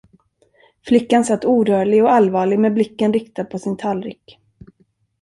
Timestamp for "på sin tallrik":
3.43-4.39